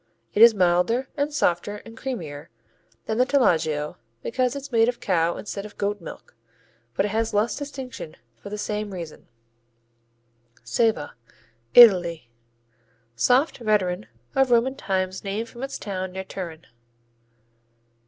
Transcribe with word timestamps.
It 0.33 0.41
is 0.41 0.55
milder 0.55 1.09
and 1.15 1.31
softer 1.31 1.75
and 1.85 1.95
creamier 1.95 2.47
than 3.05 3.19
the 3.19 3.23
Taleggio 3.23 3.97
because 4.23 4.55
it's 4.55 4.71
made 4.71 4.89
of 4.89 4.99
cow 4.99 5.37
instead 5.37 5.63
of 5.63 5.77
goat 5.77 6.01
milk, 6.01 6.33
but 6.95 7.05
it 7.05 7.09
has 7.09 7.35
less 7.35 7.55
distinction 7.55 8.15
for 8.35 8.49
the 8.49 8.57
same 8.57 8.95
reason. 8.95 9.27
Ceva 10.65 11.11
Italy 11.75 12.31
Soft 13.15 13.59
veteran 13.59 14.07
of 14.33 14.49
Roman 14.49 14.73
times 14.75 15.23
named 15.23 15.47
from 15.49 15.61
its 15.61 15.77
town 15.77 16.13
near 16.13 16.23
Turin. 16.23 16.65